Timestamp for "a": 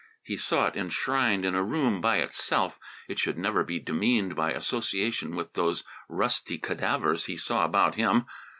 1.53-1.61